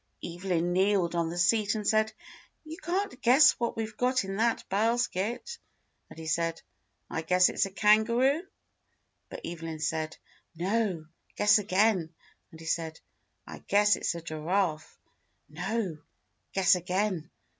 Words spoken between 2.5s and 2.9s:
"You